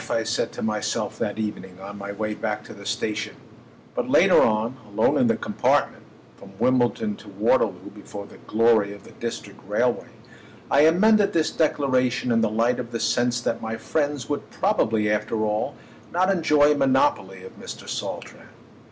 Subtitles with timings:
[0.09, 3.35] I said to myself that evening on my way back to the station;
[3.93, 6.01] but later on, alone in the compartment
[6.37, 10.09] (from Wimbledon to Waterloo, before the glory of the District Railway)
[10.71, 15.07] I amended this declaration in the light of the sense that my friends would probably
[15.07, 15.75] after all
[16.11, 17.87] not enjoy a monopoly of Mr.
[17.87, 18.49] Saltram.